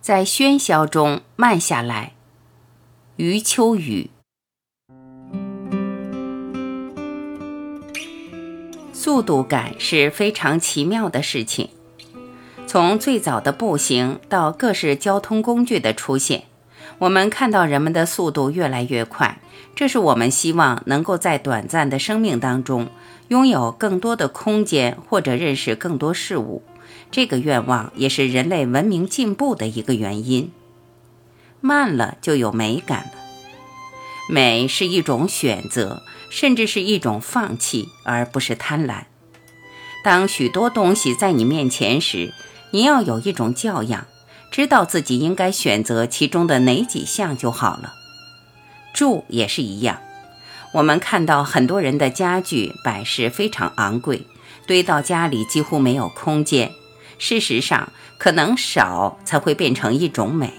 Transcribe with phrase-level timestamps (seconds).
[0.00, 2.12] 在喧嚣中慢下来。
[3.16, 4.10] 余秋雨。
[8.92, 11.70] 速度感是非常奇妙的事情。
[12.66, 16.47] 从最早的步行到各式交通工具的出现，
[16.96, 19.38] 我们看到人们的速度越来越快。
[19.76, 22.88] 这是我们希望能够在短暂的生命当中
[23.28, 26.62] 拥有更多的空间，或者认识更多事物。
[27.10, 30.50] 这个愿望也是人类文明进步的一个原因。
[31.60, 33.12] 慢了就有美感了，
[34.28, 36.02] 美是一种选择。
[36.30, 39.04] 甚至是一种放弃，而不是贪婪。
[40.04, 42.34] 当许多东西在你面前时，
[42.70, 44.06] 你要有一种教养，
[44.50, 47.94] 知道自己应该选择其中的哪几项就好了。
[48.94, 50.00] 住也是一样，
[50.72, 54.26] 我们看到很多人的家具摆饰非常昂贵，
[54.66, 56.72] 堆到家里几乎没有空间。
[57.18, 60.52] 事实上，可能少才会变成一种美。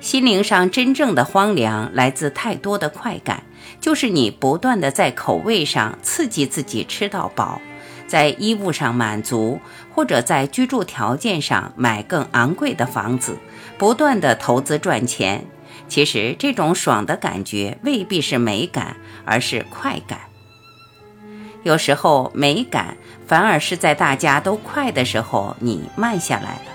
[0.00, 3.44] 心灵上真正的荒凉来自太多的快感。
[3.80, 7.60] 就是你不断的在口味上刺激自己吃到饱，
[8.14, 9.60] 在衣物上满足，
[9.92, 13.36] 或者在居住条件上买更昂贵的房子，
[13.76, 15.44] 不断的投资赚钱。
[15.88, 20.20] 其实这种爽的感觉未必是美感，而是快感。
[21.64, 26.72] 有时候美感反而是在大家都快的时候，你慢下来了。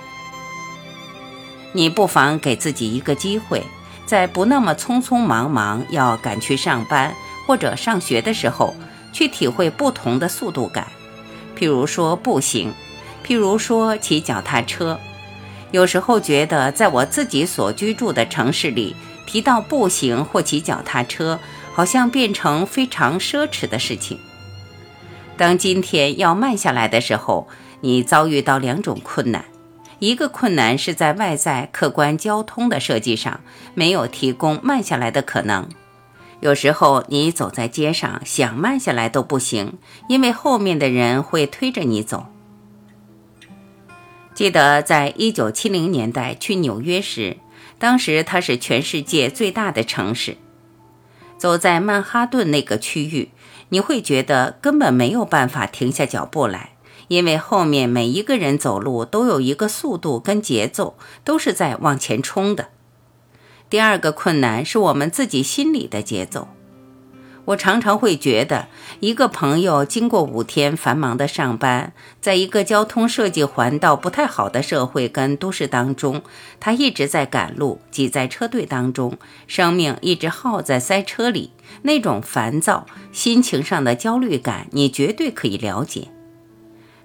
[1.72, 3.64] 你不妨给自己一个机会。
[4.06, 7.16] 在不那么匆匆忙忙要赶去上班
[7.48, 8.76] 或者上学的时候，
[9.14, 10.86] 去体会不同的速度感。
[11.60, 12.72] 譬如说步行，
[13.28, 14.98] 譬如说骑脚踏车。
[15.72, 18.96] 有时候觉得，在我自己所居住的城市里，
[19.28, 21.38] 提到步行或骑脚踏车，
[21.74, 24.18] 好像变成非常奢侈的事情。
[25.36, 27.50] 当今天要慢下来的时候，
[27.82, 29.44] 你遭遇到两种困难。
[30.00, 33.42] 一个困难是在外在客观交通的设计上
[33.74, 35.68] 没有提供慢下来的可能。
[36.42, 39.78] 有时候你走在街上想慢下来都不行，
[40.08, 42.28] 因为后面的人会推着你走。
[44.34, 47.38] 记得在一九七零年代去纽约时，
[47.78, 50.38] 当时它是全世界最大的城市。
[51.38, 53.32] 走在曼哈顿那个区域，
[53.70, 56.72] 你会觉得根本没有办法停下脚步来。
[57.10, 62.70] 因为后面每一个人走路都有一个速度跟节奏，都是在往前冲的。
[63.70, 66.48] 第二个困难是我们自己心里的节奏。
[67.46, 68.68] 我常常会觉得，
[69.00, 76.22] 一个朋友经过五天繁忙的上班，在一个交通设计环道不太好的社会跟都市当中，
[76.60, 81.50] 他一直在赶路，挤在车队当中，生命一直耗在塞车里，
[81.82, 86.10] 那种烦躁、心情上的焦虑感，你绝对可以了解。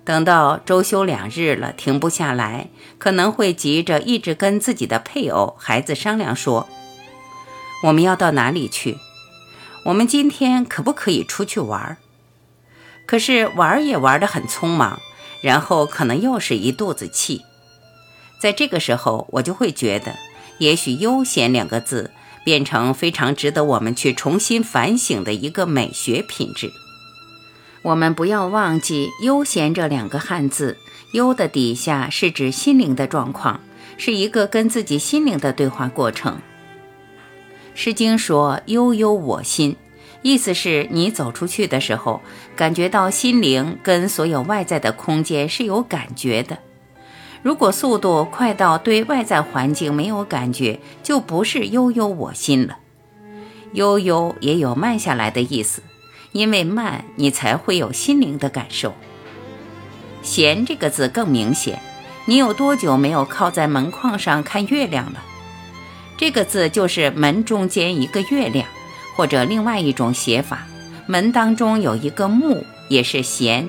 [0.05, 6.69] 等到周休两日了，停不下来，可能会急着一直跟自己的配偶、孩子商量说
[7.85, 8.99] ：“我们要到哪里去？
[9.87, 11.97] 我们今天可不可以出去玩？”
[13.07, 15.01] 可是玩也玩得很匆忙，
[15.43, 17.43] 然后可能又是一肚子气。
[18.39, 20.17] 在这个时候，我就会觉得，
[20.59, 22.11] 也许“悠闲”两个字
[22.45, 26.71] 变成非常值得我们去重新反省的一个美学品质。
[27.85, 30.79] 我们不要忘记“悠闲”这两个汉字
[31.13, 33.61] ，“悠”的底下是指心灵的状况，
[33.99, 36.37] 是一个跟自己心灵的对话过程。
[37.75, 39.77] 《诗经》说“悠悠我心”，
[40.23, 42.23] 意思是你走出去的时候，
[42.57, 46.57] 感觉到心灵跟所有外在的空间是有感觉的。
[47.43, 52.79] 如果速度快到对外在环境没有感觉，就不是“悠悠我心”了。
[53.75, 55.83] “悠悠”也有慢下来的意思。
[56.35, 58.93] 因为慢，你才会有心灵的感受。
[60.21, 61.81] 闲这个字更明显，
[62.25, 65.23] 你有多久没有靠在门框上看月亮了？
[66.19, 68.67] 这个字就是门中间一个月亮，
[69.15, 70.67] 或者另外一种写法，
[71.07, 73.69] 门当中有一个木，也是闲。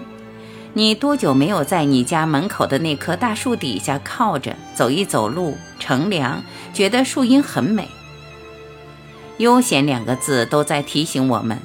[0.73, 7.87] 你多久没有在你家门口的那棵大树底下靠着走一走路，乘凉，觉得树荫很美？
[9.37, 11.59] 悠闲两个字都在提醒我们。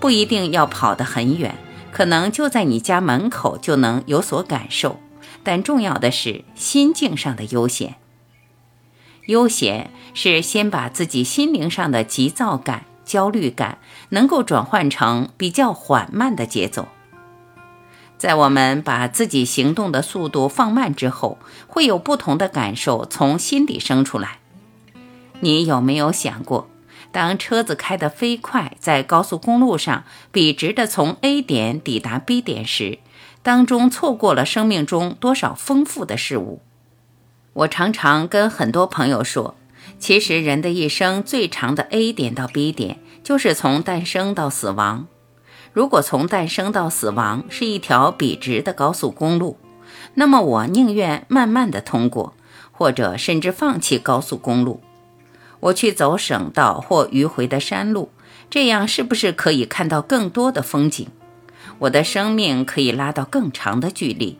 [0.00, 1.56] 不一定要跑得很远，
[1.90, 5.00] 可能就在你家门口就能有所感受。
[5.42, 7.96] 但重要的是心境上的悠闲。
[9.26, 13.78] 悠闲是先把自己心灵上的急躁感、焦虑感，
[14.10, 16.88] 能够转换成比较缓慢的节奏。
[18.16, 24.38] 在我们把自己行动的速度放慢之后，会有不同的感受从心底生出来。
[25.40, 26.68] 你有没有想过？
[27.10, 32.98] 当车子开得飞快，在高速公路上笔直地从 A 点抵达 B 点时，
[33.42, 36.60] 当中错过了生命中多少丰富的事物。
[37.54, 39.56] 我常常跟很多朋友说，
[39.98, 45.06] 其实人的一生最长的 A 点到 B 点，就是从诞生到死亡。
[45.72, 49.58] 如果从诞生到死亡是一条笔直的高速公路，
[50.14, 52.34] 那么我宁愿慢慢的通过，
[52.70, 54.80] 或者甚至放弃高速公路，
[55.60, 58.10] 我去走省道或迂回的山路，
[58.48, 61.08] 这样是不是可以看到更多的风景？
[61.80, 64.38] 我的生命可以拉到更长的距离。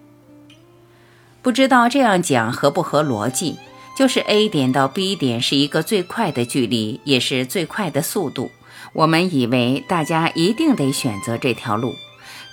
[1.43, 3.57] 不知道这样讲合不合逻辑？
[3.97, 8.51] 就是 A 点到 B 点是一个最快的距离，也是最快的速度。
[8.93, 11.95] 我们以为大家一定得选择这条路，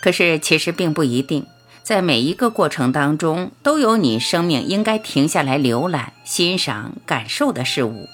[0.02, 1.46] 可是其实并不一定。
[1.84, 8.10] 在每一个过程当中，都有你生命应该停下来浏览、欣赏、感受的事物。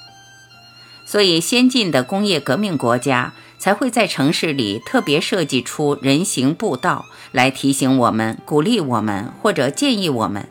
[1.11, 10.47] 所以，先进的工业革命国家才会在城市里特别设计出人行步道，来提醒我们、鼓励我们或者建议我们：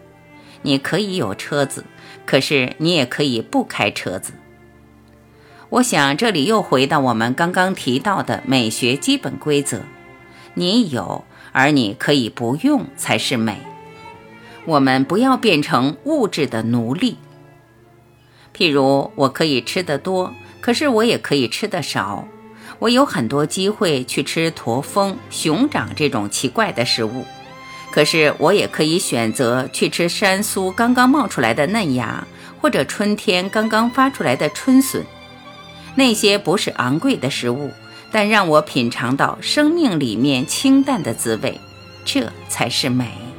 [0.61, 1.87] 你可以有车子，
[2.27, 4.35] 可是你也可以不开车子。
[5.71, 9.85] 我想，这里又回到我们刚刚提到的美学基本规则：
[10.53, 13.63] 你有，而你可以不用，才是美。
[14.67, 17.17] 我们不要变成物质的奴隶。
[18.55, 22.27] 譬如，我可以吃得多，可是我也可以吃得少。
[22.79, 27.27] 我有很多机会去吃驼峰、熊掌这种奇怪的食物，
[27.91, 32.27] 可是我也可以选择去吃山苏刚刚冒出来的嫩芽，
[32.61, 35.05] 或者春天刚刚发出来的春笋。
[35.95, 37.71] 那些不是昂贵的食物，
[38.11, 41.61] 但让我品尝到生命里面清淡的滋味，
[42.05, 43.30] 这才是美。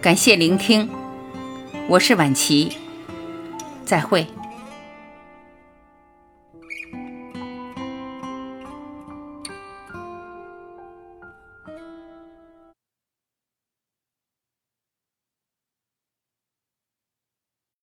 [0.00, 0.88] 感谢聆听，
[1.86, 2.78] 我是晚琪，
[3.84, 4.26] 再会。